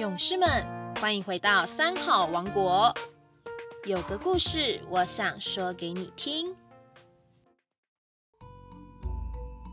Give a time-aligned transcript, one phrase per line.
[0.00, 0.48] 勇士们，
[0.98, 2.94] 欢迎回到三好王国。
[3.84, 6.54] 有个故事，我想说给你听。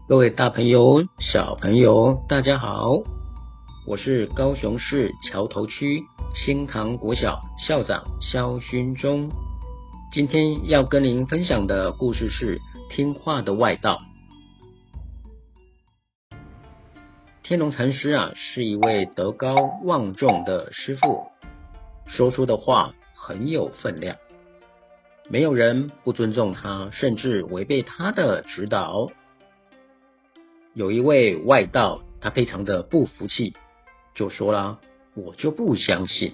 [0.06, 3.02] 各位大朋友、小朋友，大家好，
[3.86, 6.04] 我是高雄市桥头区
[6.36, 9.30] 新塘国小校长肖勋忠。
[10.12, 12.60] 今天要跟您分享的故事是
[12.94, 14.02] 《听话的外道》。
[17.48, 19.56] 天龙禅师啊，是一位德高
[19.86, 21.32] 望重的师傅，
[22.06, 24.18] 说出的话很有分量，
[25.30, 29.08] 没有人不尊重他，甚至违背他的指导。
[30.74, 33.54] 有一位外道，他非常的不服气，
[34.14, 34.82] 就说了
[35.16, 36.34] ：“我就不相信，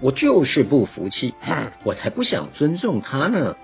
[0.00, 1.34] 我就是不服气，
[1.82, 3.56] 我才不想尊重他呢。”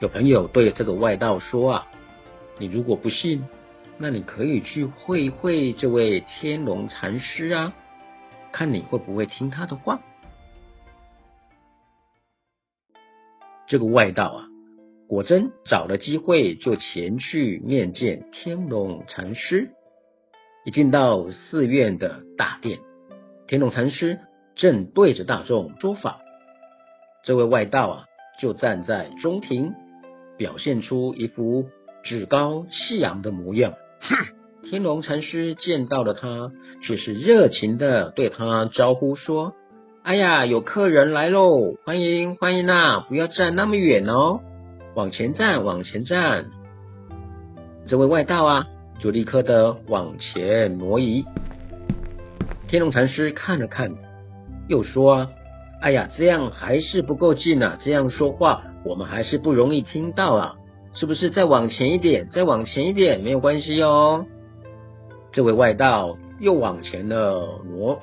[0.00, 1.86] 有朋友对这个外道说：“啊，
[2.58, 3.42] 你如果不信。”
[3.96, 7.74] 那你可以去会会这位天龙禅师啊，
[8.52, 10.00] 看你会不会听他的话。
[13.66, 14.48] 这个外道啊，
[15.08, 19.70] 果真找了机会就前去面见天龙禅师。
[20.64, 22.80] 一进到寺院的大殿，
[23.46, 24.18] 天龙禅师
[24.56, 26.20] 正对着大众说法，
[27.22, 28.04] 这位外道啊
[28.40, 29.74] 就站在中庭，
[30.36, 31.68] 表现出一副
[32.02, 33.74] 趾高气扬的模样。
[34.74, 36.50] 天龙禅师见到了他，
[36.82, 39.52] 却是热情的对他招呼说
[40.02, 43.06] ：“哎呀，有客人来喽，欢迎欢迎呐！
[43.08, 44.40] 不要站那么远哦，
[44.96, 46.46] 往前站，往前站。”
[47.86, 48.66] 这位外道啊，
[48.98, 51.24] 就立刻的往前挪移。
[52.66, 53.94] 天龙禅师看了看，
[54.66, 55.28] 又说
[55.82, 60.56] ：“哎呀，这样还是不够近啊，这样说话我们还是不容易听到啊。”
[60.94, 62.26] 是不是再往前一点？
[62.28, 64.26] 再往前一点没有关系哦。
[65.34, 68.00] 这位外道又往前了挪。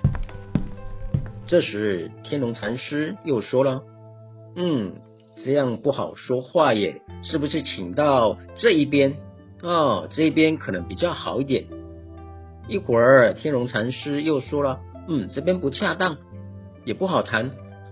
[1.47, 3.83] 这时天龙禅师又说了
[4.57, 4.95] ：“嗯，
[5.41, 9.15] 这样不好说话耶，是不是请到这一边？
[9.61, 11.63] 哦，这一边可能比较好一点。”
[12.67, 16.17] 一会儿天龙禅师又说了：“嗯，这边不恰当，
[16.83, 17.49] 也不好谈。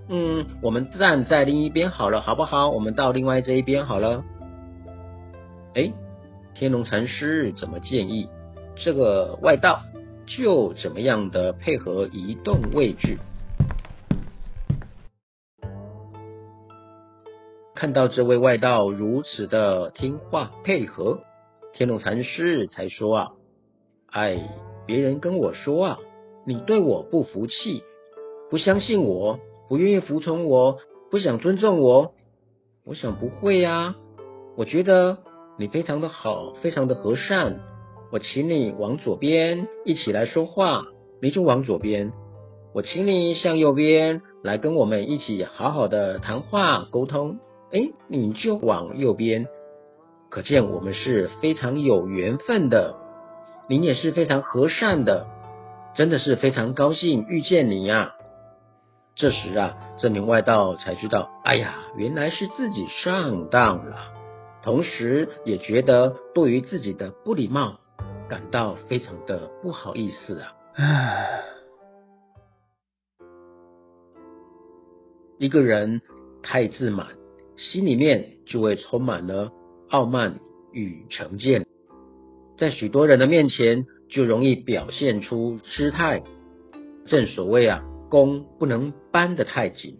[0.10, 2.70] 嗯，我们站在另一边好了，好不好？
[2.70, 4.22] 我们到另外这一边好了。”
[5.76, 5.94] 哎，
[6.56, 8.28] 天龙禅师怎么建议，
[8.82, 9.82] 这个外道
[10.26, 13.18] 就怎么样的配合移动位置。
[17.76, 21.20] 看到这位外道如此的听话配合，
[21.74, 23.32] 天龙禅师才说啊，
[24.12, 24.50] 哎，
[24.86, 26.00] 别人跟我说啊，
[26.46, 27.84] 你对我不服气，
[28.50, 30.80] 不相信我，不愿意服从我，
[31.12, 32.14] 不想尊重我。
[32.86, 33.96] 我想不会呀，
[34.56, 35.18] 我觉得。
[35.58, 37.60] 你非常的好，非常的和善，
[38.12, 40.86] 我请你往左边一起来说话，
[41.22, 42.12] 你就往左边；
[42.74, 47.40] 我请你向右边来跟我们一起好好的谈话沟通，
[47.72, 49.48] 哎，你就往右边。
[50.30, 52.96] 可见我们是非常有缘分的，
[53.68, 55.28] 你也是非常和善的，
[55.96, 58.16] 真的是非常高兴遇见你呀。
[59.16, 63.96] 这时啊，这名外道才知道，哎呀，原来是自己上当了。
[64.64, 67.80] 同时也觉得对于自己的不礼貌
[68.30, 70.54] 感到非常的不好意思啊！
[75.40, 76.02] 一个人
[76.44, 77.08] 太自满，
[77.58, 79.52] 心里面就会充满了
[79.90, 80.40] 傲慢
[80.72, 81.66] 与成见，
[82.58, 86.22] 在许多人的面前就容易表现出失态。
[87.08, 89.98] 正所谓啊，弓不能扳得太紧，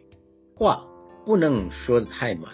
[0.56, 0.86] 话
[1.26, 2.54] 不能说得太满。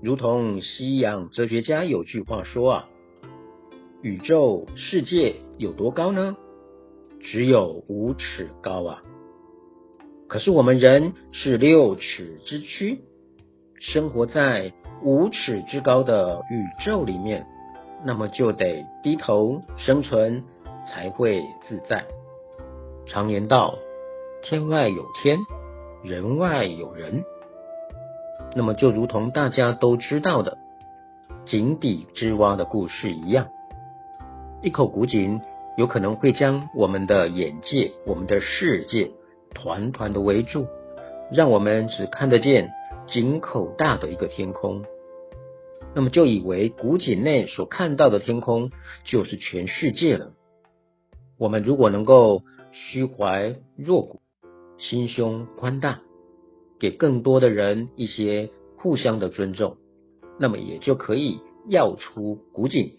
[0.00, 2.88] 如同西洋哲学家有句话说啊，
[4.04, 6.36] 宇宙世界有多高呢？
[7.22, 9.02] 只有五尺高啊。
[10.28, 13.00] 可是我们人是六尺之躯，
[13.80, 17.46] 生活在五尺之高的宇宙里面，
[18.04, 20.44] 那么就得低头生存
[20.86, 22.04] 才会自在。
[23.06, 23.78] 常言道，
[24.42, 25.38] 天外有天，
[26.02, 27.24] 人外有人。
[28.54, 30.58] 那么就如同大家都知道的
[31.46, 33.48] 井底之蛙的故事一样，
[34.64, 35.42] 一口古井
[35.76, 39.10] 有可能会将我们的眼界、我们的世界
[39.52, 40.66] 团团的围住，
[41.30, 42.70] 让我们只看得见
[43.06, 44.82] 井口大的一个天空。
[45.94, 48.70] 那么就以为古井内所看到的天空
[49.04, 50.32] 就是全世界了。
[51.36, 52.40] 我们如果能够
[52.72, 54.22] 虚怀若谷，
[54.78, 56.00] 心胸宽大。
[56.80, 59.76] 给更多的人一些互相的尊重，
[60.40, 61.38] 那么也就可以
[61.68, 62.92] 耀出古井，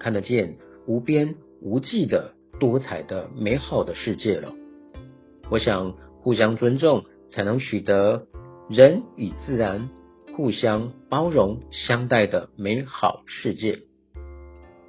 [0.00, 4.52] 看得见无边无际的多彩的美好的世界了。
[5.50, 8.26] 我想，互相尊重，才能取得
[8.68, 9.90] 人与自然
[10.34, 13.80] 互相包容相待的美好世界。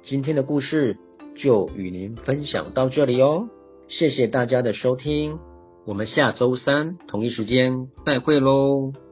[0.02, 0.96] 今天的故事
[1.34, 3.48] 就与您分享到这里哦，
[3.88, 5.38] 谢谢大家的收听，
[5.84, 9.05] 我们下周三同一时间再会喽。